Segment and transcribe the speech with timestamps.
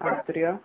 [0.00, 0.60] patria